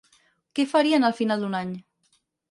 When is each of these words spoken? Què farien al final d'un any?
Què 0.59 0.63
farien 0.71 1.05
al 1.09 1.13
final 1.19 1.43
d'un 1.43 1.53
any? 1.59 1.75